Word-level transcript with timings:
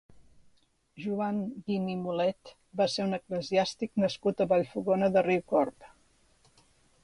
Joan 1.03 1.41
Guim 1.67 1.85
i 1.93 1.97
Molet 2.05 2.53
va 2.83 2.89
ser 2.95 3.07
un 3.09 3.13
eclesiàstic 3.19 3.93
nascut 4.07 4.45
a 4.47 4.51
Vallfogona 4.55 5.15
de 5.19 5.27
Riucorb. 5.31 5.91